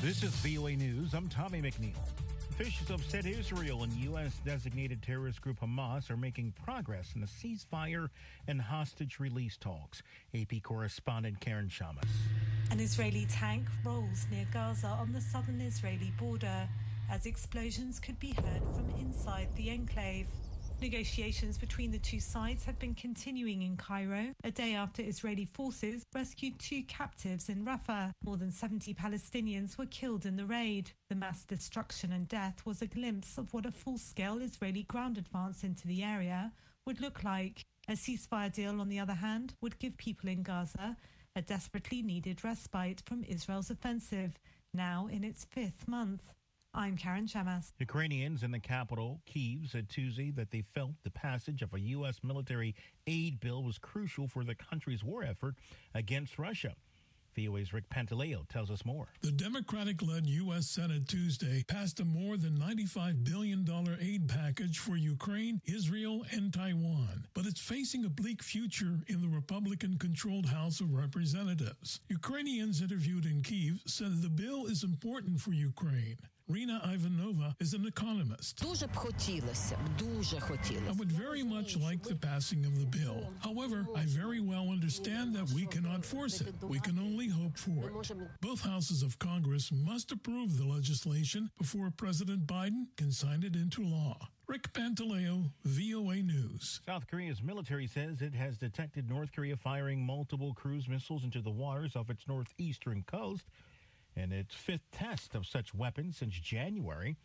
[0.00, 1.12] This is VOA News.
[1.12, 1.96] I'm Tommy McNeil.
[2.50, 4.40] Officials have said Israel and U.S.
[4.46, 8.08] designated terrorist group Hamas are making progress in the ceasefire
[8.46, 10.04] and hostage release talks.
[10.32, 12.08] AP correspondent Karen Chammas.
[12.70, 16.68] An Israeli tank rolls near Gaza on the southern Israeli border
[17.10, 20.28] as explosions could be heard from inside the enclave.
[20.80, 26.04] Negotiations between the two sides have been continuing in Cairo, a day after Israeli forces
[26.14, 28.12] rescued two captives in Rafah.
[28.24, 30.92] More than 70 Palestinians were killed in the raid.
[31.10, 35.18] The mass destruction and death was a glimpse of what a full scale Israeli ground
[35.18, 36.52] advance into the area
[36.86, 37.64] would look like.
[37.88, 40.96] A ceasefire deal, on the other hand, would give people in Gaza
[41.34, 44.38] a desperately needed respite from Israel's offensive,
[44.72, 46.22] now in its fifth month.
[46.74, 47.72] I'm Karen Chammas.
[47.78, 52.20] Ukrainians in the capital, Kiev, said Tuesday that they felt the passage of a U.S.
[52.22, 52.74] military
[53.06, 55.54] aid bill was crucial for the country's war effort
[55.94, 56.74] against Russia.
[57.34, 59.08] VOA's Rick Pantaleo tells us more.
[59.22, 60.68] The Democratic led U.S.
[60.68, 63.66] Senate Tuesday passed a more than $95 billion
[64.00, 67.26] aid package for Ukraine, Israel, and Taiwan.
[67.34, 72.00] But it's facing a bleak future in the Republican controlled House of Representatives.
[72.08, 76.18] Ukrainians interviewed in Kiev said the bill is important for Ukraine.
[76.48, 78.58] Rina Ivanova is an economist.
[80.88, 83.28] I would very much like the passing of the bill.
[83.40, 86.54] However, I very well understand that we cannot force it.
[86.62, 88.12] We can only hope for it.
[88.40, 93.82] Both houses of Congress must approve the legislation before President Biden can sign it into
[93.82, 94.16] law.
[94.46, 96.80] Rick Pantaleo, VOA News.
[96.86, 101.50] South Korea's military says it has detected North Korea firing multiple cruise missiles into the
[101.50, 103.44] waters off its northeastern coast
[104.18, 107.16] in its fifth test of such weapons since January.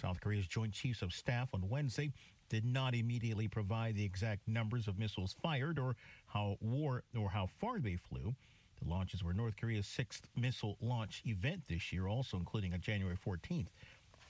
[0.00, 2.12] South Korea's Joint Chiefs of Staff on Wednesday
[2.48, 7.48] did not immediately provide the exact numbers of missiles fired or how war or how
[7.60, 8.34] far they flew.
[8.82, 13.16] The launches were North Korea's sixth missile launch event this year, also including on January
[13.16, 13.68] 14th.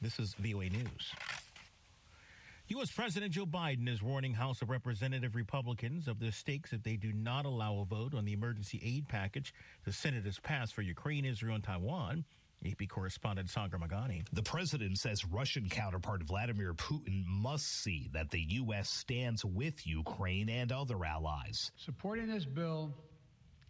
[0.00, 1.12] This is VOA News.
[2.72, 2.90] U.S.
[2.90, 7.12] President Joe Biden is warning House of Representative Republicans of the stakes if they do
[7.12, 9.52] not allow a vote on the emergency aid package
[9.84, 12.24] the Senate has passed for Ukraine, Israel, and Taiwan.
[12.64, 14.24] AP correspondent Sagar Meghani.
[14.32, 18.88] The president says Russian counterpart Vladimir Putin must see that the U.S.
[18.88, 21.72] stands with Ukraine and other allies.
[21.76, 22.94] Supporting this bill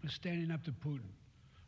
[0.04, 1.10] is standing up to Putin.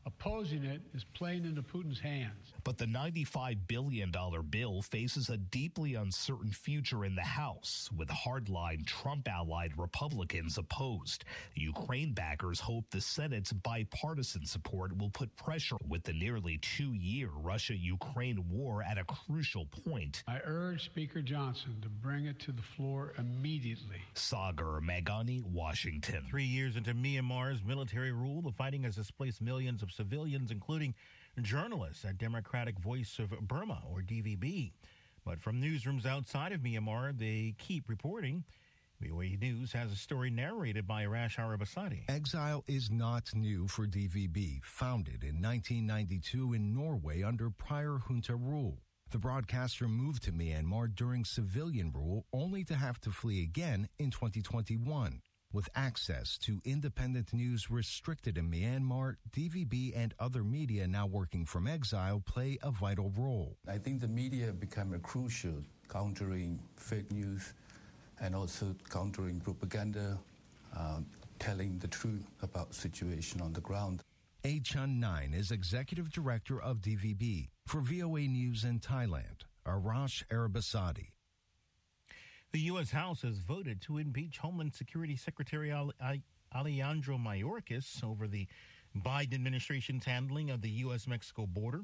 [0.06, 2.52] Opposing it is playing into Putin's hands.
[2.62, 4.12] But the $95 billion
[4.50, 11.24] bill faces a deeply uncertain future in the House, with hardline Trump allied Republicans opposed.
[11.54, 17.30] Ukraine backers hope the Senate's bipartisan support will put pressure with the nearly two year
[17.34, 20.22] Russia Ukraine war at a crucial point.
[20.28, 24.02] I urge Speaker Johnson to bring it to the floor immediately.
[24.14, 26.24] Sagar Meghani, Washington.
[26.28, 30.94] Three years into Myanmar's military rule, the fighting has displaced millions of civilians, including
[31.40, 34.72] journalists at Democratic Voice of Burma, or DVB.
[35.24, 38.44] But from newsrooms outside of Myanmar, they keep reporting.
[39.00, 42.04] VOA News has a story narrated by Arash Arabasadi.
[42.08, 48.82] Exile is not new for DVB, founded in 1992 in Norway under prior junta rule.
[49.10, 54.10] The broadcaster moved to Myanmar during civilian rule only to have to flee again in
[54.10, 55.20] 2021.
[55.54, 61.68] With access to independent news restricted in Myanmar, DVB and other media now working from
[61.68, 63.56] exile play a vital role.
[63.68, 67.54] I think the media become a crucial countering fake news
[68.20, 70.18] and also countering propaganda,
[70.76, 71.02] uh,
[71.38, 74.02] telling the truth about situation on the ground.
[74.44, 79.46] Aye Chan Naing is executive director of DVB for VOA News in Thailand.
[79.64, 81.13] Arash Arabasadi.
[82.54, 82.92] The U.S.
[82.92, 85.74] House has voted to impeach Homeland Security Secretary
[86.54, 88.46] Alejandro Mayorkas over the
[88.96, 91.08] Biden administration's handling of the U.S.
[91.08, 91.80] Mexico border.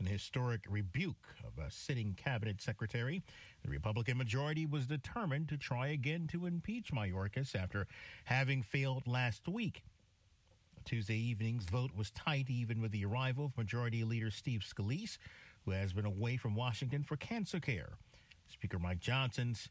[0.00, 3.22] An historic rebuke of a sitting cabinet secretary.
[3.62, 7.86] The Republican majority was determined to try again to impeach Mayorkas after
[8.24, 9.82] having failed last week.
[10.86, 15.18] Tuesday evening's vote was tight, even with the arrival of Majority Leader Steve Scalise,
[15.66, 17.98] who has been away from Washington for cancer care.
[18.48, 19.68] Speaker Mike Johnson's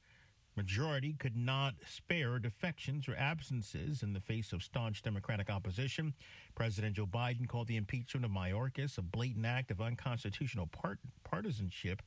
[0.56, 6.14] majority could not spare defections or absences in the face of staunch Democratic opposition.
[6.56, 12.02] President Joe Biden called the impeachment of Mayorkas a blatant act of unconstitutional part- partisanship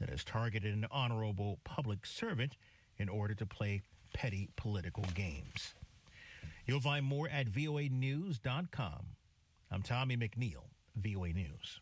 [0.00, 2.56] that has targeted an honorable public servant
[2.98, 3.82] in order to play
[4.14, 5.74] petty political games.
[6.66, 9.06] You'll find more at voanews.com.
[9.70, 10.64] I'm Tommy McNeil,
[10.96, 11.80] VOA News.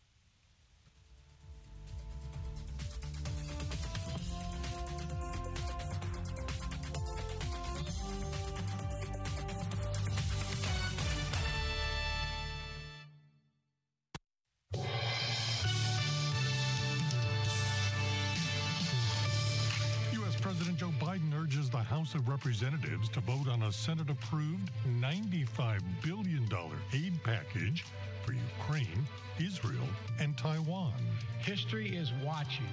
[22.37, 24.69] Representatives to vote on a Senate approved
[25.01, 26.47] $95 billion
[26.93, 27.83] aid package
[28.23, 29.07] for Ukraine,
[29.39, 29.87] Israel,
[30.19, 30.93] and Taiwan.
[31.39, 32.67] History is watching.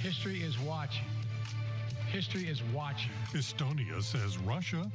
[0.00, 1.08] History is watching.
[2.06, 3.10] History is watching.
[3.32, 4.88] Estonia says Russia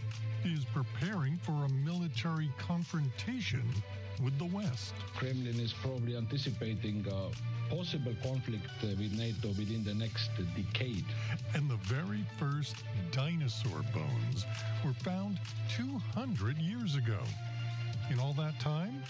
[0.45, 3.63] is preparing for a military confrontation
[4.24, 4.94] with the West.
[5.13, 11.05] Kremlin is probably anticipating a possible conflict uh, with NATO within the next decade.
[11.55, 12.75] And the very first
[13.11, 14.45] dinosaur bones
[14.85, 15.39] were found
[15.75, 17.17] 200 years ago.
[18.11, 19.01] In all that time,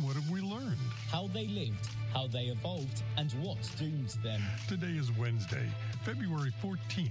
[0.00, 0.78] what have we learned?
[1.10, 4.40] How they lived, how they evolved, and what doomed them.
[4.66, 5.68] Today is Wednesday,
[6.04, 7.10] February 14th,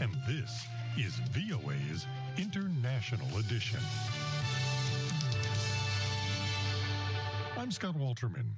[0.00, 0.64] and this
[0.96, 2.06] is VOA's
[2.38, 3.80] International Edition.
[7.58, 8.54] I'm Scott Walterman.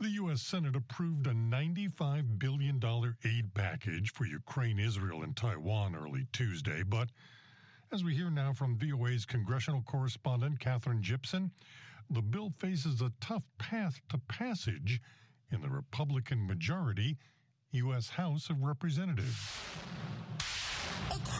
[0.00, 0.40] The U.S.
[0.40, 2.80] Senate approved a $95 billion
[3.22, 6.82] aid package for Ukraine, Israel, and Taiwan early Tuesday.
[6.82, 7.10] But
[7.92, 11.50] as we hear now from VOA's congressional correspondent, Katherine Gypson,
[12.08, 15.02] the bill faces a tough path to passage
[15.52, 17.18] in the Republican majority
[17.72, 18.08] U.S.
[18.08, 19.36] House of Representatives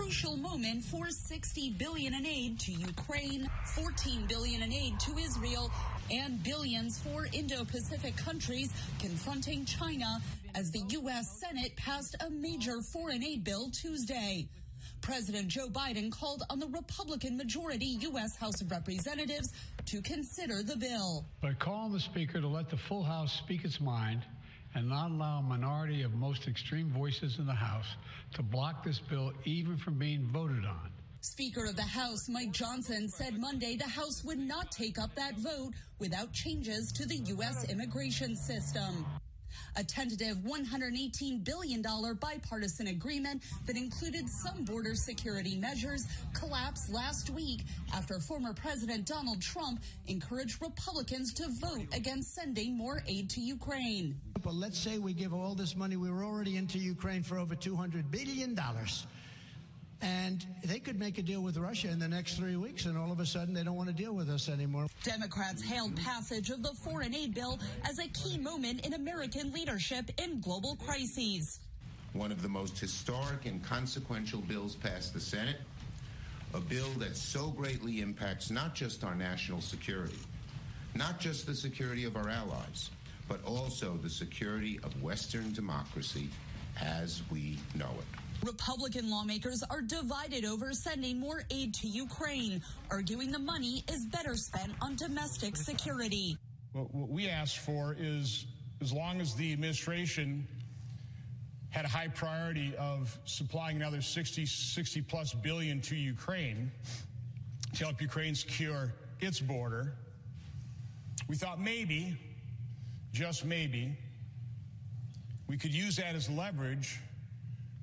[0.01, 5.71] crucial moment for 60 billion in aid to Ukraine, 14 billion in aid to Israel,
[6.11, 10.23] and billions for Indo-Pacific countries confronting China
[10.55, 11.39] as the U.S.
[11.39, 14.49] Senate passed a major foreign aid bill Tuesday.
[15.03, 18.37] President Joe Biden called on the Republican majority U.S.
[18.37, 19.53] House of Representatives
[19.85, 21.27] to consider the bill.
[21.43, 24.23] I call on the Speaker to let the full House speak its mind
[24.75, 27.97] and not allow a minority of most extreme voices in the House
[28.35, 30.91] to block this bill even from being voted on.
[31.23, 35.37] Speaker of the House Mike Johnson said Monday the House would not take up that
[35.37, 37.71] vote without changes to the U.S.
[37.71, 39.05] immigration system.
[39.77, 47.63] A tentative $118 billion bipartisan agreement that included some border security measures collapsed last week
[47.95, 54.17] after former President Donald Trump encouraged Republicans to vote against sending more aid to Ukraine.
[54.43, 57.55] But let's say we give all this money, we were already into Ukraine for over
[57.55, 58.59] $200 billion.
[60.03, 63.13] And they could make a deal with Russia in the next three weeks, and all
[63.13, 64.87] of a sudden they don't want to deal with us anymore.
[65.03, 67.59] Democrats hailed passage of the foreign aid bill
[67.89, 71.61] as a key moment in American leadership in global crises.
[72.13, 75.61] One of the most historic and consequential bills passed the Senate,
[76.55, 80.19] a bill that so greatly impacts not just our national security,
[80.95, 82.91] not just the security of our allies,
[83.29, 86.29] but also the security of Western democracy
[86.81, 88.21] as we know it.
[88.43, 94.37] Republican lawmakers are divided over sending more aid to Ukraine, arguing the money is better
[94.37, 96.37] spent on domestic security.
[96.73, 98.47] What we asked for is
[98.81, 100.47] as long as the administration
[101.71, 106.71] had a high priority of supplying another 60, 60 plus billion to Ukraine
[107.75, 109.95] to help Ukraine secure its border,
[111.29, 112.17] we thought maybe,
[113.13, 113.97] just maybe,
[115.47, 117.01] we could use that as leverage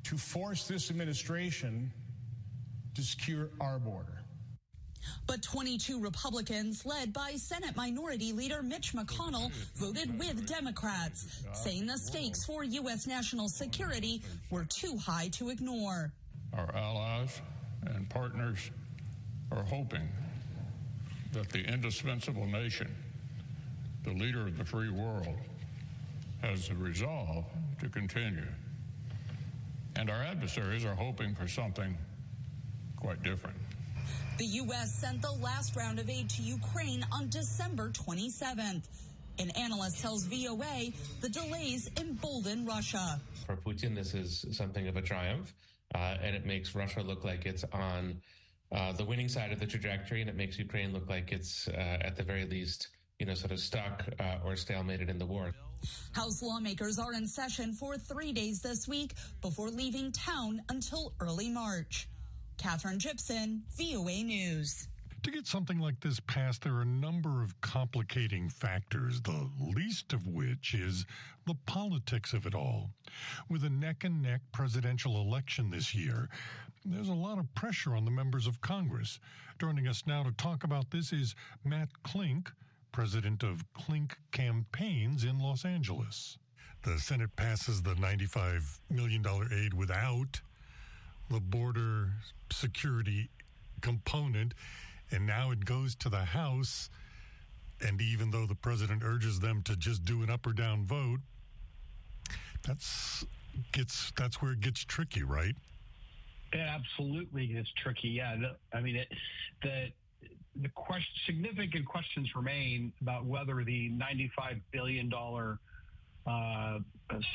[0.08, 1.92] to force this administration
[2.96, 4.24] to secure our border.
[5.26, 11.98] But 22 Republicans, led by Senate Minority Leader Mitch McConnell, voted with Democrats, saying the
[11.98, 13.06] stakes for U.S.
[13.06, 16.14] national security were too high to ignore.
[16.54, 17.42] Our allies
[17.86, 18.72] and partners
[19.52, 20.08] are hoping
[21.34, 22.94] that the indispensable nation,
[24.06, 25.36] the leader of the free world,
[26.42, 27.46] has the resolve
[27.82, 28.48] to continue
[29.98, 31.98] and our adversaries are hoping for something
[32.96, 33.58] quite different.
[34.38, 34.94] The U.S.
[34.94, 38.84] sent the last round of aid to Ukraine on December 27th.
[39.40, 43.20] An analyst tells VOA the delays embolden Russia.
[43.46, 45.54] For Putin, this is something of a triumph,
[45.96, 48.22] uh, and it makes Russia look like it's on
[48.72, 51.98] uh, the winning side of the trajectory, and it makes Ukraine look like it's, uh,
[52.02, 52.90] at the very least,
[53.20, 55.54] you know, sort of stuck uh, or stalemated in the war.
[56.12, 61.50] House lawmakers are in session for three days this week before leaving town until early
[61.50, 62.08] March.
[62.58, 64.88] Katherine Gypson, VOA News.
[65.24, 70.14] To get something like this passed, there are a number of complicating factors, the least
[70.14, 71.06] of which is
[71.46, 72.92] the politics of it all.
[73.50, 76.30] With a neck and neck presidential election this year,
[76.86, 79.20] there's a lot of pressure on the members of Congress.
[79.60, 82.52] Joining us now to talk about this is Matt Klink
[82.92, 86.38] president of Klink Campaigns in Los Angeles.
[86.84, 90.42] The Senate passes the $95 million aid without
[91.30, 92.12] the border
[92.52, 93.30] security
[93.82, 94.54] component,
[95.12, 96.90] and now it goes to the House.
[97.82, 101.20] And even though the president urges them to just do an up or down vote,
[102.64, 103.26] that's
[103.72, 105.56] gets that's where it gets tricky, right?
[106.54, 108.10] It absolutely is tricky.
[108.10, 108.36] Yeah,
[108.74, 109.08] I mean, it,
[109.62, 109.88] the
[110.62, 115.60] the question, significant questions remain about whether the 95 billion dollar
[116.26, 116.80] uh,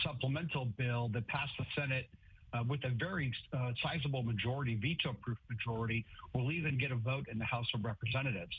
[0.05, 2.07] supplemental bill that passed the Senate
[2.53, 7.39] uh, with a very uh, sizable majority, veto-proof majority, will even get a vote in
[7.39, 8.55] the House of Representatives.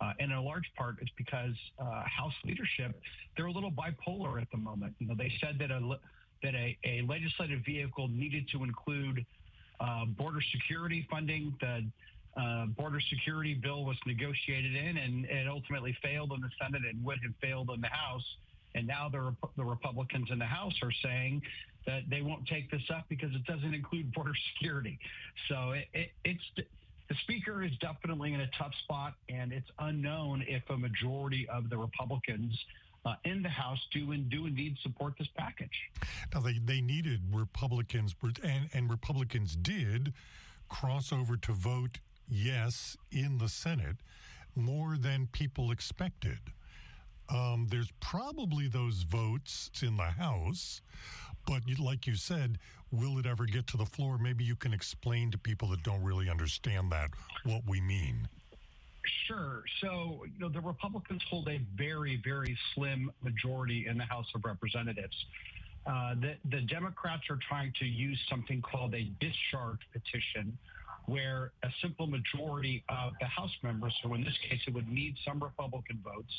[0.00, 3.00] Uh, and in a large part, it's because uh, House leadership
[3.36, 4.94] they're a little bipolar at the moment.
[4.98, 5.98] You know, they said that a
[6.42, 9.24] that a, a legislative vehicle needed to include
[9.80, 11.54] uh, border security funding.
[11.60, 11.84] The
[12.36, 17.04] uh, border security bill was negotiated in, and it ultimately failed in the Senate and
[17.04, 18.36] would have failed in the House.
[18.74, 21.42] And now the, the Republicans in the House are saying
[21.86, 24.98] that they won't take this up because it doesn't include border security.
[25.48, 26.42] So it, it, it's
[27.08, 31.68] the speaker is definitely in a tough spot, and it's unknown if a majority of
[31.68, 32.58] the Republicans
[33.04, 35.90] uh, in the House do and do indeed support this package.
[36.32, 40.14] Now they they needed Republicans, and, and Republicans did
[40.68, 43.96] cross over to vote yes in the Senate
[44.56, 46.38] more than people expected.
[47.28, 50.82] Um, there's probably those votes in the House,
[51.46, 52.58] but like you said,
[52.90, 54.18] will it ever get to the floor?
[54.18, 57.10] Maybe you can explain to people that don't really understand that
[57.44, 58.28] what we mean.
[59.26, 59.62] Sure.
[59.80, 64.44] So, you know, the Republicans hold a very, very slim majority in the House of
[64.44, 65.16] Representatives.
[65.86, 70.56] Uh, the, the Democrats are trying to use something called a discharge petition,
[71.06, 75.14] where a simple majority of the House members, so in this case it would need
[75.26, 76.32] some Republican votes,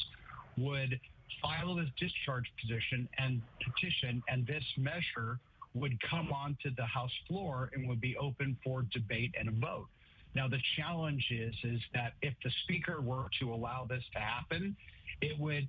[0.58, 1.00] would
[1.42, 5.40] file this discharge petition and petition, and this measure
[5.74, 9.88] would come onto the House floor and would be open for debate and a vote.
[10.34, 14.76] Now the challenge is is that if the speaker were to allow this to happen,
[15.22, 15.68] it would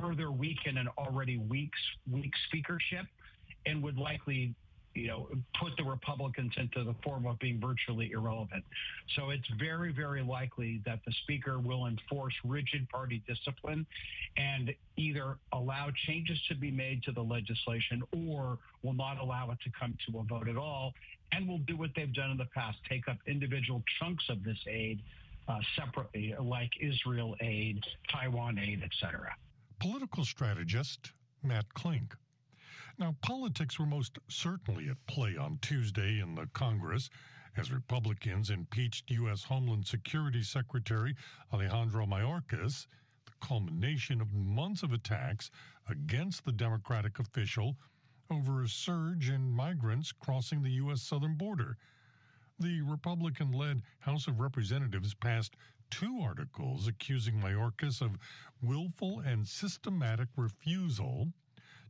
[0.00, 1.70] further weaken an already weak
[2.10, 3.06] weak speakership
[3.66, 4.54] and would likely
[4.98, 5.28] you know,
[5.60, 8.64] put the Republicans into the form of being virtually irrelevant.
[9.16, 13.86] So it's very, very likely that the speaker will enforce rigid party discipline
[14.36, 19.58] and either allow changes to be made to the legislation or will not allow it
[19.64, 20.92] to come to a vote at all
[21.32, 24.58] and will do what they've done in the past, take up individual chunks of this
[24.66, 25.00] aid
[25.48, 29.34] uh, separately, like Israel aid, Taiwan aid, etc.
[29.80, 31.12] Political strategist
[31.42, 32.14] Matt Klink
[32.98, 37.08] now, politics were most certainly at play on Tuesday in the Congress
[37.56, 39.44] as Republicans impeached U.S.
[39.44, 41.14] Homeland Security Secretary
[41.52, 42.86] Alejandro Mayorkas,
[43.24, 45.50] the culmination of months of attacks
[45.88, 47.76] against the Democratic official
[48.30, 51.00] over a surge in migrants crossing the U.S.
[51.00, 51.76] southern border.
[52.58, 55.54] The Republican led House of Representatives passed
[55.90, 58.18] two articles accusing Mayorkas of
[58.60, 61.28] willful and systematic refusal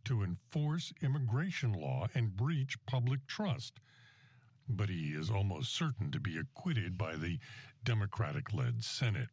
[0.08, 3.78] to enforce immigration law and breach public trust.
[4.66, 7.38] But he is almost certain to be acquitted by the
[7.84, 9.28] Democratic led Senate.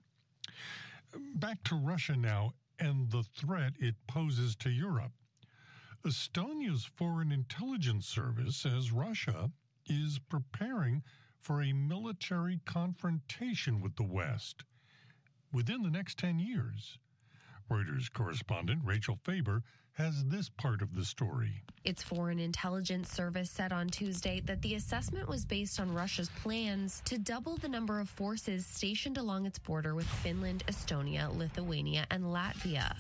[1.34, 5.13] Back to Russia now and the threat it poses to Europe.
[6.05, 9.51] Estonia's Foreign Intelligence Service says Russia
[9.86, 11.03] is preparing
[11.39, 14.65] for a military confrontation with the West
[15.53, 16.98] within the next 10 years.
[17.72, 19.63] Reuters correspondent Rachel Faber
[19.95, 21.51] has this part of the story.
[21.85, 27.01] Its Foreign Intelligence Service said on Tuesday that the assessment was based on Russia's plans
[27.05, 32.25] to double the number of forces stationed along its border with Finland, Estonia, Lithuania, and
[32.25, 32.93] Latvia.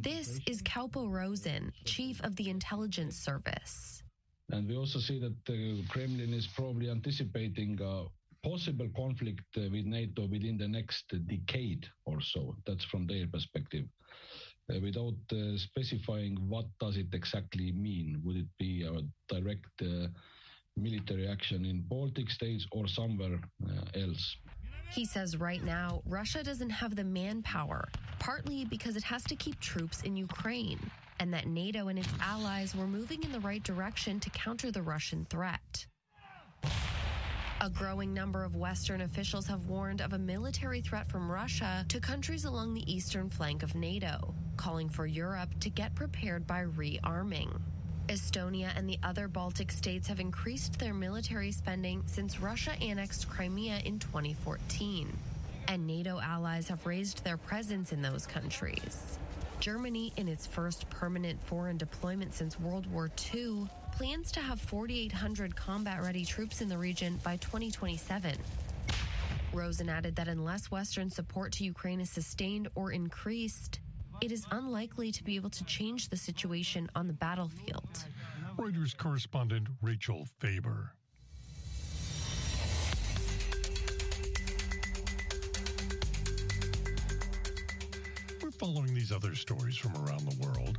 [0.00, 4.02] This is Kaupo Rosin, chief of the intelligence service.
[4.50, 8.04] And we also see that the Kremlin is probably anticipating a
[8.42, 12.56] possible conflict with NATO within the next decade or so.
[12.66, 13.84] That's from their perspective.
[14.70, 18.20] Uh, without uh, specifying what does it exactly mean.
[18.22, 19.00] Would it be a
[19.34, 20.08] direct uh,
[20.76, 23.40] military action in Baltic states or somewhere
[23.94, 24.36] else?
[24.90, 29.58] He says right now, Russia doesn't have the manpower, partly because it has to keep
[29.58, 30.78] troops in Ukraine,
[31.18, 34.82] and that NATO and its allies were moving in the right direction to counter the
[34.82, 35.86] Russian threat.
[37.60, 41.98] A growing number of Western officials have warned of a military threat from Russia to
[41.98, 47.60] countries along the eastern flank of NATO, calling for Europe to get prepared by rearming.
[48.06, 53.80] Estonia and the other Baltic states have increased their military spending since Russia annexed Crimea
[53.84, 55.12] in 2014.
[55.66, 59.18] And NATO allies have raised their presence in those countries.
[59.58, 63.66] Germany, in its first permanent foreign deployment since World War II,
[63.98, 68.36] plans to have 4,800 combat ready troops in the region by 2027.
[69.52, 73.80] Rosin added that unless Western support to Ukraine is sustained or increased,
[74.20, 78.04] it is unlikely to be able to change the situation on the battlefield.
[78.56, 80.92] Reuters correspondent Rachel Faber.
[88.40, 90.78] We're following these other stories from around the world.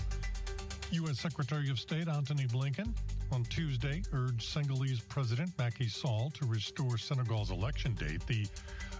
[0.91, 1.19] U.S.
[1.19, 2.91] Secretary of State Antony Blinken
[3.31, 8.25] on Tuesday urged Senegalese President Macky Sall to restore Senegal's election date.
[8.25, 8.47] The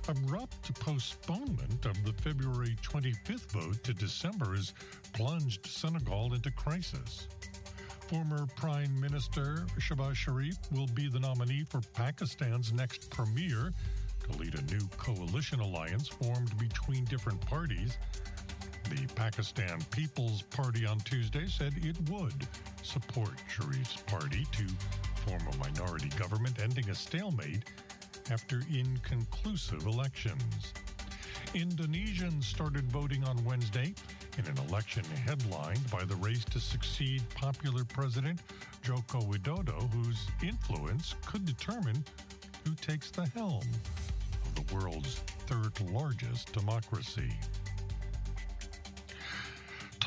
[0.08, 4.74] abrupt postponement of the February 25th vote to December has
[5.14, 7.28] plunged Senegal into crisis.
[8.08, 13.72] Former Prime Minister Shehbaz Sharif will be the nominee for Pakistan's next premier
[14.30, 17.98] to lead a new coalition alliance formed between different parties.
[18.90, 22.48] The Pakistan People's Party on Tuesday said it would
[22.82, 24.66] support Sharif's party to
[25.26, 27.64] form a minority government, ending a stalemate
[28.32, 30.74] after inconclusive elections.
[31.54, 33.94] Indonesians started voting on Wednesday
[34.40, 38.40] in an election headlined by the race to succeed popular President
[38.82, 42.04] Joko Widodo, whose influence could determine
[42.66, 43.64] who takes the helm
[44.46, 45.16] of the world's
[45.48, 47.32] third largest democracy.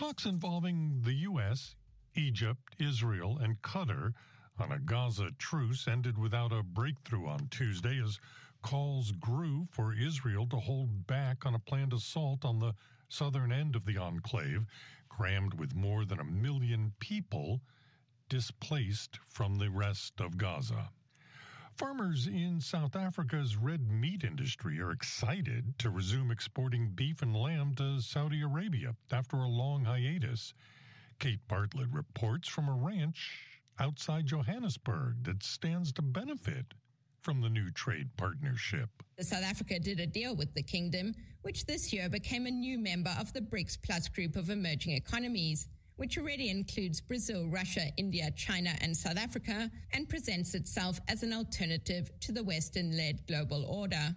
[0.03, 1.77] Talks involving the U.S.,
[2.17, 4.15] Egypt, Israel, and Qatar
[4.59, 8.19] on a Gaza truce ended without a breakthrough on Tuesday as
[8.63, 12.75] calls grew for Israel to hold back on a planned assault on the
[13.09, 14.67] southern end of the enclave,
[15.09, 17.61] crammed with more than a million people
[18.29, 20.91] displaced from the rest of Gaza.
[21.83, 27.75] Farmers in South Africa's red meat industry are excited to resume exporting beef and lamb
[27.75, 30.55] to Saudi Arabia after a long hiatus.
[31.19, 33.33] Kate Bartlett reports from a ranch
[33.81, 36.67] outside Johannesburg that stands to benefit
[37.21, 38.89] from the new trade partnership.
[39.19, 41.13] South Africa did a deal with the kingdom,
[41.43, 45.67] which this year became a new member of the BRICS Plus group of emerging economies
[45.97, 51.33] which already includes Brazil, Russia, India, China, and South Africa, and presents itself as an
[51.33, 54.15] alternative to the Western led global order.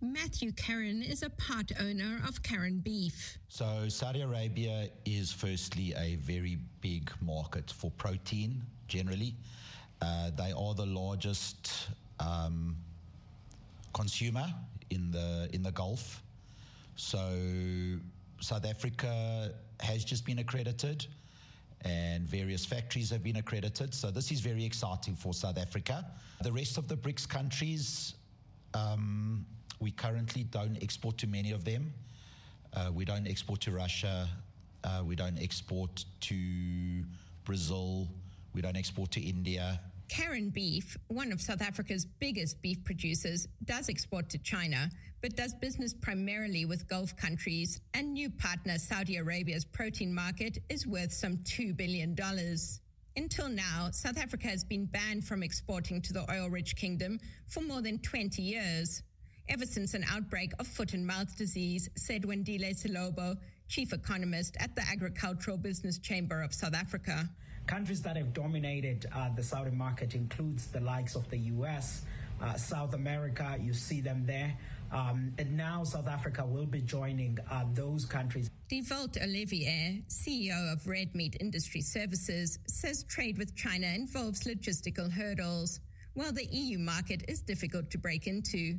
[0.00, 3.38] Matthew Karan is a part owner of Karan Beef.
[3.48, 9.34] So, Saudi Arabia is firstly a very big market for protein generally.
[10.02, 11.88] Uh, they are the largest
[12.20, 12.76] um,
[13.94, 14.46] consumer
[14.90, 16.22] in the in the Gulf.
[16.96, 17.18] So,
[18.40, 21.06] South Africa has just been accredited
[21.82, 23.94] and various factories have been accredited.
[23.94, 26.04] So this is very exciting for South Africa.
[26.42, 28.14] The rest of the BRICS countries,
[28.74, 29.46] um,
[29.80, 31.92] we currently don't export to many of them.
[32.74, 34.28] Uh, we don't export to Russia.
[34.84, 37.04] Uh, we don't export to
[37.44, 38.08] Brazil.
[38.54, 39.80] We don't export to India.
[40.08, 44.90] Karan Beef, one of South Africa's biggest beef producers, does export to China,
[45.20, 50.86] but does business primarily with Gulf countries, and new partner Saudi Arabia's protein market is
[50.86, 52.16] worth some $2 billion.
[53.16, 57.62] Until now, South Africa has been banned from exporting to the oil rich kingdom for
[57.62, 59.02] more than 20 years.
[59.48, 63.36] Ever since an outbreak of foot and mouth disease, said Wandile Sihlobo,
[63.68, 67.28] chief economist at the Agricultural Business Chamber of South Africa.
[67.66, 72.02] Countries that have dominated uh, the Saudi market includes the likes of the U.S.,
[72.40, 73.56] uh, South America.
[73.60, 74.56] You see them there.
[74.92, 78.50] Um, and now South Africa will be joining uh, those countries.
[78.68, 85.80] Dewald Olivier, CEO of Red Meat Industry Services, says trade with China involves logistical hurdles,
[86.14, 88.78] while the EU market is difficult to break into.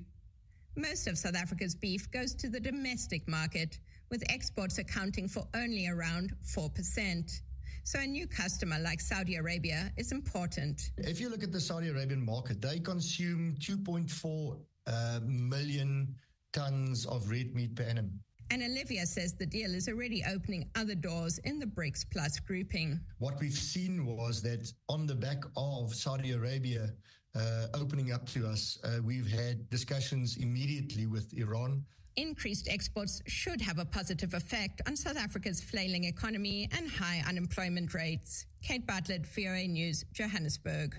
[0.77, 5.89] Most of South Africa's beef goes to the domestic market, with exports accounting for only
[5.89, 7.41] around 4%.
[7.87, 10.91] So a new customer like Saudi Arabia is important.
[10.97, 16.13] If you look at the Saudi Arabian market, they consume 2.4 uh, million
[16.51, 18.19] tons of red meat per annum.
[18.51, 22.99] And Olivier says the deal is already opening other doors in the BRICS Plus grouping.
[23.19, 26.89] What we've seen was that on the back of Saudi Arabia
[27.35, 31.85] uh, opening up to us, uh, we've had discussions immediately with Iran
[32.17, 37.93] increased exports should have a positive effect on South Africa's flailing economy and high unemployment
[37.93, 38.45] rates.
[38.61, 40.97] Kate Bartlett, VOA News, Johannesburg.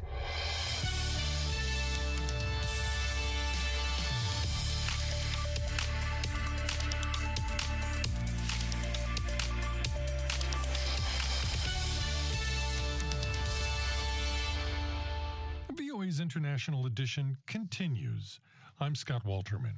[15.74, 18.40] VOA's International Edition continues.
[18.80, 19.74] I'm Scott Walterman.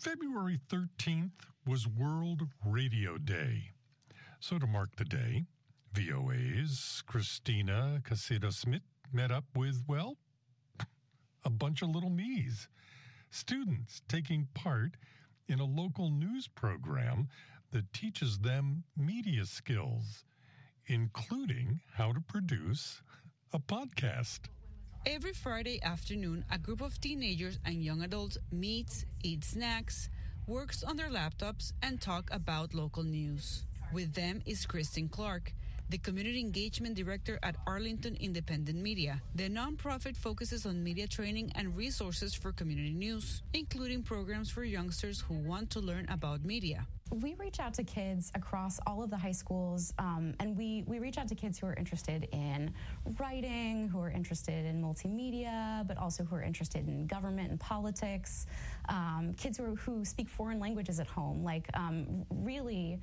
[0.00, 1.30] February 13th
[1.66, 3.70] was World Radio Day.
[4.40, 5.46] So, to mark the day,
[5.92, 8.82] VOA's Cristina Caicedo Smith
[9.12, 10.18] met up with, well,
[11.44, 12.68] a bunch of little me's,
[13.30, 14.96] students taking part
[15.48, 17.28] in a local news program
[17.72, 20.24] that teaches them media skills,
[20.86, 23.02] including how to produce
[23.52, 24.40] a podcast.
[25.08, 30.08] Every Friday afternoon, a group of teenagers and young adults meets, eats snacks,
[30.48, 33.62] works on their laptops, and talk about local news.
[33.92, 35.52] With them is Kristen Clark,
[35.90, 39.22] the Community Engagement Director at Arlington Independent Media.
[39.36, 45.20] The nonprofit focuses on media training and resources for community news, including programs for youngsters
[45.20, 46.84] who want to learn about media.
[47.12, 50.98] We reach out to kids across all of the high schools, um, and we, we
[50.98, 52.72] reach out to kids who are interested in
[53.20, 58.46] writing, who are interested in multimedia, but also who are interested in government and politics,
[58.88, 61.44] um, kids who, are, who speak foreign languages at home.
[61.44, 62.98] Like, um, really,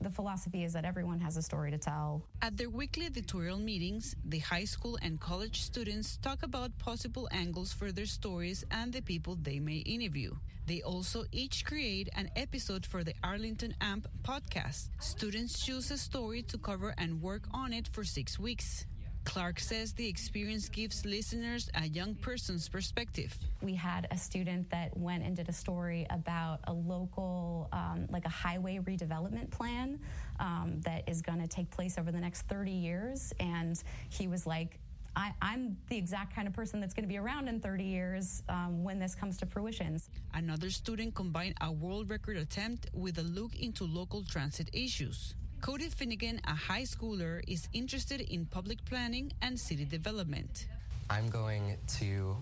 [0.00, 2.22] the philosophy is that everyone has a story to tell.
[2.42, 7.72] At their weekly editorial meetings, the high school and college students talk about possible angles
[7.72, 10.34] for their stories and the people they may interview.
[10.66, 14.90] They also each create an episode for the Arlington AMP podcast.
[15.00, 18.84] Students choose a story to cover and work on it for six weeks.
[19.28, 23.36] Clark says the experience gives listeners a young person's perspective.
[23.60, 28.24] We had a student that went and did a story about a local, um, like
[28.24, 30.00] a highway redevelopment plan
[30.40, 33.34] um, that is going to take place over the next 30 years.
[33.38, 34.78] And he was like,
[35.14, 38.42] I, am the exact kind of person that's going to be around in 30 years
[38.48, 40.00] um, when this comes to fruition.
[40.32, 45.34] Another student combined a world record attempt with a look into local transit issues.
[45.60, 50.66] Cody Finnegan, a high schooler, is interested in public planning and city development.
[51.10, 52.36] I'm going to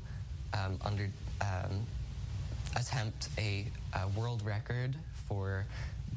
[0.53, 1.09] um, under
[1.41, 1.87] um,
[2.77, 4.95] attempt a, a, world record
[5.29, 5.65] for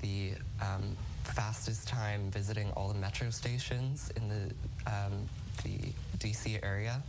[0.02, 5.28] the um, fastest time visiting all the metro stations in the um,
[5.64, 5.78] the
[6.18, 7.02] DC area.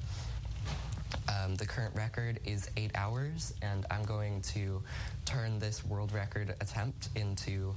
[1.29, 4.83] Um, the current record is eight hours, and I'm going to
[5.24, 7.74] turn this world record attempt into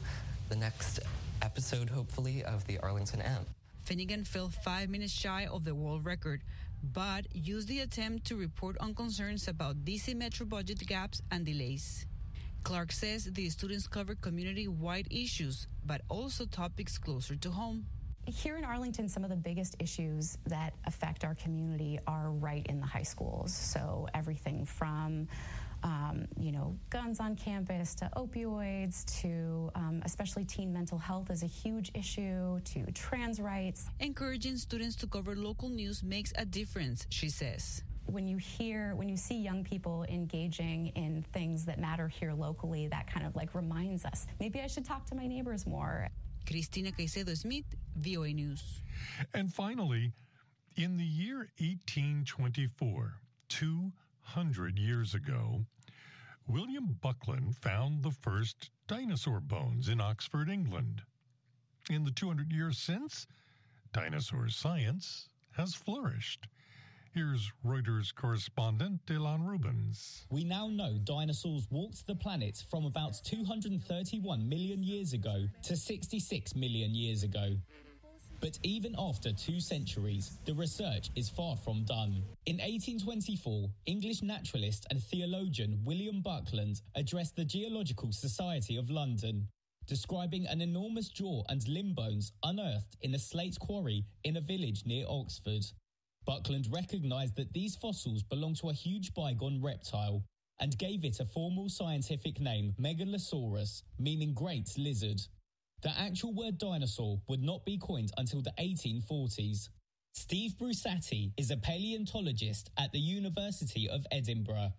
[0.49, 0.99] the next
[1.43, 3.47] episode, hopefully, of the Arlington AMP.
[3.83, 6.41] Finnegan fell five minutes shy of the world record,
[6.81, 12.05] but used the attempt to report on concerns about DC Metro budget gaps and delays.
[12.63, 17.85] Clark says the students covered community wide issues, but also topics closer to home.
[18.25, 22.79] Here in Arlington, some of the biggest issues that affect our community are right in
[22.79, 23.53] the high schools.
[23.53, 25.27] So, everything from
[25.83, 31.43] um, you know, guns on campus to opioids to um, especially teen mental health is
[31.43, 33.87] a huge issue to trans rights.
[33.99, 37.83] Encouraging students to cover local news makes a difference, she says.
[38.05, 42.87] When you hear when you see young people engaging in things that matter here locally
[42.89, 46.09] that kind of like reminds us maybe i should talk to my neighbors more.
[46.45, 47.63] Cristina caicedo smith
[47.95, 48.81] voa news.
[49.33, 50.11] And finally
[50.75, 53.13] in the year 1824
[53.47, 55.65] 200 years ago
[56.47, 61.01] William Buckland found the first dinosaur bones in Oxford, England.
[61.89, 63.27] In the 200 years since,
[63.93, 66.47] dinosaur science has flourished.
[67.13, 70.25] Here's Reuters correspondent Dylan Rubens.
[70.31, 76.55] We now know dinosaurs walked the planet from about 231 million years ago to 66
[76.55, 77.55] million years ago.
[78.43, 82.23] But even after two centuries, the research is far from done.
[82.45, 89.47] In 1824, English naturalist and theologian William Buckland addressed the Geological Society of London,
[89.87, 94.83] describing an enormous jaw and limb bones unearthed in a slate quarry in a village
[94.85, 95.63] near Oxford.
[96.25, 100.21] Buckland recognized that these fossils belonged to a huge bygone reptile
[100.59, 105.21] and gave it a formal scientific name, Megalosaurus, meaning great lizard.
[105.83, 109.67] The actual word dinosaur would not be coined until the 1840s.
[110.13, 114.71] Steve Brusatte is a paleontologist at the University of Edinburgh.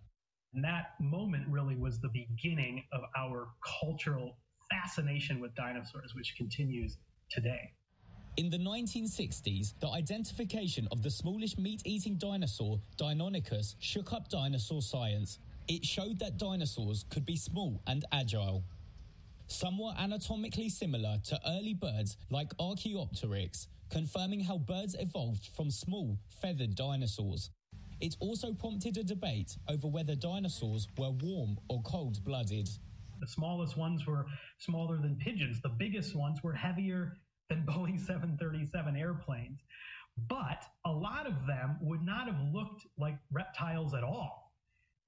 [0.55, 3.49] And that moment really was the beginning of our
[3.81, 4.38] cultural
[4.71, 6.97] fascination with dinosaurs, which continues
[7.31, 7.73] today.
[8.38, 14.81] In the 1960s, the identification of the smallish meat eating dinosaur, Deinonychus, shook up dinosaur
[14.81, 15.38] science.
[15.69, 18.64] It showed that dinosaurs could be small and agile
[19.46, 26.74] somewhat anatomically similar to early birds like Archaeopteryx, confirming how birds evolved from small, feathered
[26.74, 27.50] dinosaurs.
[28.00, 32.68] It also prompted a debate over whether dinosaurs were warm or cold blooded.
[33.20, 34.26] The smallest ones were
[34.59, 37.16] smaller than pigeons, the biggest ones were heavier
[37.48, 39.61] than Boeing 737 airplanes.
[40.28, 44.52] But a lot of them would not have looked like reptiles at all.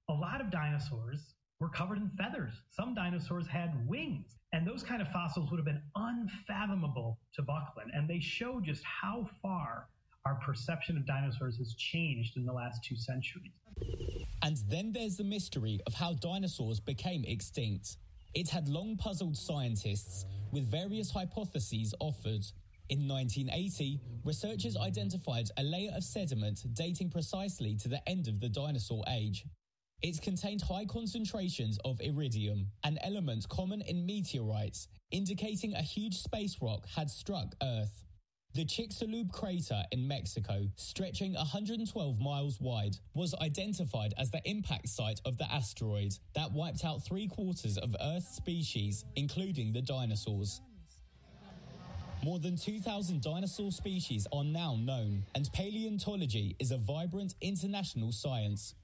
[0.09, 2.53] A lot of dinosaurs were covered in feathers.
[2.69, 4.37] Some dinosaurs had wings.
[4.53, 7.91] And those kind of fossils would have been unfathomable to Buckland.
[7.93, 9.87] And they show just how far
[10.25, 13.51] our perception of dinosaurs has changed in the last two centuries.
[14.43, 17.97] And then there's the mystery of how dinosaurs became extinct.
[18.33, 22.45] It had long puzzled scientists, with various hypotheses offered.
[22.89, 28.47] In 1980, researchers identified a layer of sediment dating precisely to the end of the
[28.47, 29.45] dinosaur age.
[30.03, 36.57] It contained high concentrations of iridium, an element common in meteorites, indicating a huge space
[36.61, 38.03] rock had struck Earth.
[38.53, 45.19] The Chicxulub crater in Mexico, stretching 112 miles wide, was identified as the impact site
[45.25, 50.61] of the asteroid that wiped out three quarters of Earth's species, including the dinosaurs.
[52.23, 58.75] More than 2,000 dinosaur species are now known, and paleontology is a vibrant international science.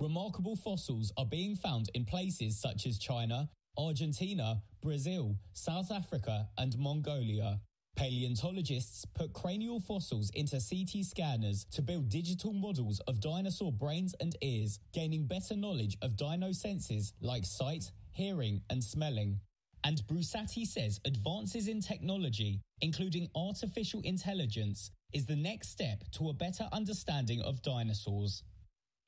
[0.00, 6.74] Remarkable fossils are being found in places such as China, Argentina, Brazil, South Africa, and
[6.78, 7.60] Mongolia.
[7.96, 14.34] Paleontologists put cranial fossils into CT scanners to build digital models of dinosaur brains and
[14.40, 19.40] ears, gaining better knowledge of dino senses like sight, hearing, and smelling.
[19.84, 26.34] And Brusatte says advances in technology, including artificial intelligence, is the next step to a
[26.34, 28.44] better understanding of dinosaurs.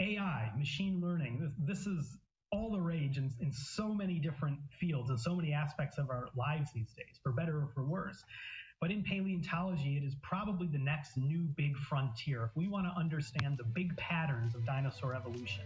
[0.00, 2.16] AI, machine learning, this, this is
[2.50, 6.28] all the rage in, in so many different fields and so many aspects of our
[6.37, 8.22] lives these days, for better or for worse.
[8.81, 12.44] But in paleontology, it is probably the next new big frontier.
[12.44, 15.62] If we want to understand the big patterns of dinosaur evolution,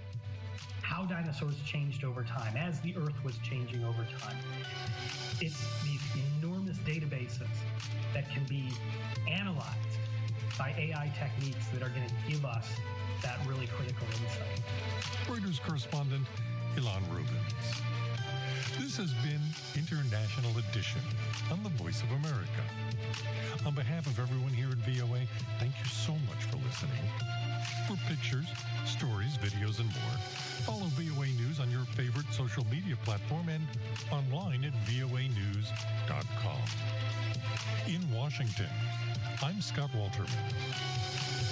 [0.83, 4.37] how dinosaurs changed over time, as the Earth was changing over time,
[5.41, 6.03] it's these
[6.39, 7.49] enormous databases
[8.13, 8.71] that can be
[9.29, 9.99] analyzed
[10.59, 12.69] by AI techniques that are going to give us
[13.23, 14.63] that really critical insight.
[15.27, 16.27] Reuters correspondent
[16.77, 17.83] Ilan Rubins.
[18.79, 19.41] This has been
[19.75, 21.01] International Edition
[21.51, 22.63] on the Voice of America.
[23.65, 25.21] On behalf of everyone here at VOA,
[25.59, 27.01] thank you so much for listening.
[27.89, 28.47] For pictures,
[28.85, 30.17] stories, videos, and more,
[30.67, 33.67] follow VOA News on your favorite social media platform and
[34.13, 36.61] online at voanews.com.
[37.89, 38.69] In Washington,
[39.43, 41.46] I'm Scott Walterman.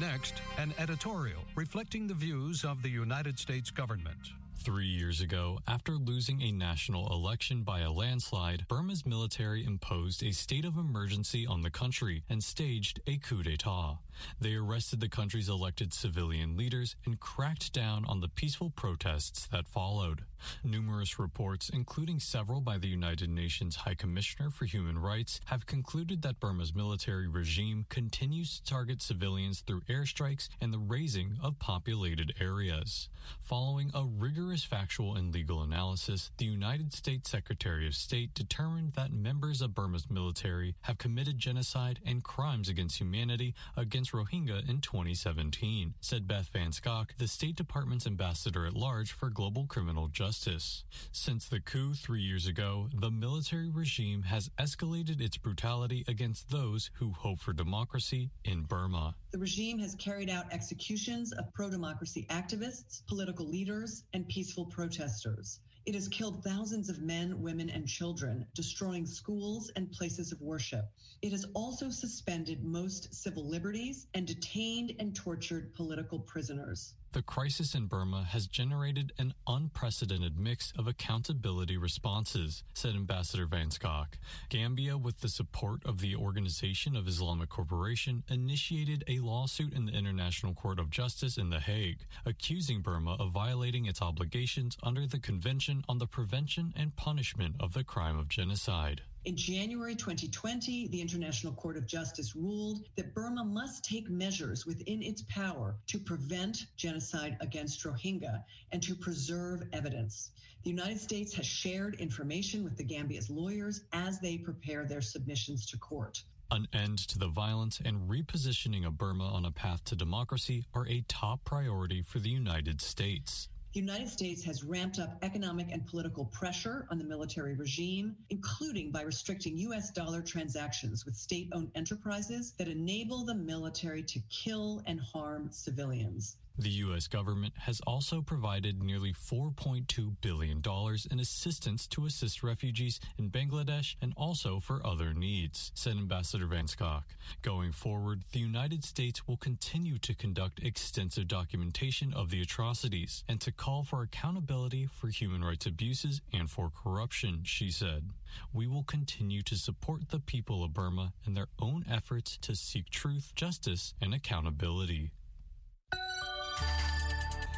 [0.00, 4.32] Next, an editorial reflecting the views of the United States government.
[4.62, 10.32] Three years ago, after losing a national election by a landslide, Burma's military imposed a
[10.32, 13.98] state of emergency on the country and staged a coup d'etat.
[14.40, 19.66] They arrested the country's elected civilian leaders and cracked down on the peaceful protests that
[19.66, 20.22] followed.
[20.62, 26.22] Numerous reports, including several by the United Nations High Commissioner for Human Rights, have concluded
[26.22, 32.34] that Burma's military regime continues to target civilians through airstrikes and the razing of populated
[32.40, 33.08] areas.
[33.40, 39.10] Following a rigorous factual and legal analysis, the United States Secretary of State determined that
[39.10, 45.94] members of Burma's military have committed genocide and crimes against humanity against Rohingya in 2017,
[46.00, 50.84] said Beth Van Schaack, the State Department's ambassador at large for global criminal justice.
[51.10, 56.90] Since the coup three years ago, the military regime has escalated its brutality against those
[56.94, 59.14] who hope for democracy in Burma.
[59.32, 65.60] The regime has carried out executions of pro democracy activists, political leaders, and peaceful protesters.
[65.86, 70.86] It has killed thousands of men, women, and children, destroying schools and places of worship.
[71.22, 76.94] It has also suspended most civil liberties and detained and tortured political prisoners.
[77.14, 83.68] The crisis in Burma has generated an unprecedented mix of accountability responses, said Ambassador Van
[83.68, 84.18] Schaack.
[84.48, 89.92] Gambia, with the support of the Organization of Islamic Cooperation, initiated a lawsuit in the
[89.92, 95.20] International Court of Justice in The Hague, accusing Burma of violating its obligations under the
[95.20, 99.02] Convention on the Prevention and Punishment of the Crime of Genocide.
[99.24, 105.02] In January 2020, the International Court of Justice ruled that Burma must take measures within
[105.02, 110.32] its power to prevent genocide against Rohingya and to preserve evidence.
[110.62, 115.64] The United States has shared information with the Gambia's lawyers as they prepare their submissions
[115.66, 116.22] to court.
[116.50, 120.86] An end to the violence and repositioning of Burma on a path to democracy are
[120.86, 123.48] a top priority for the United States.
[123.74, 128.92] The United States has ramped up economic and political pressure on the military regime, including
[128.92, 129.90] by restricting U.S.
[129.90, 136.36] dollar transactions with state owned enterprises that enable the military to kill and harm civilians.
[136.56, 137.08] The U.S.
[137.08, 140.62] government has also provided nearly $4.2 billion
[141.10, 146.66] in assistance to assist refugees in Bangladesh and also for other needs, said Ambassador Van
[146.66, 147.02] Schaack.
[147.42, 153.40] Going forward, the United States will continue to conduct extensive documentation of the atrocities and
[153.40, 158.10] to call for accountability for human rights abuses and for corruption, she said.
[158.52, 162.90] We will continue to support the people of Burma in their own efforts to seek
[162.90, 165.10] truth, justice, and accountability.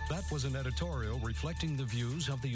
[0.09, 2.45] That was an editorial reflecting the views of the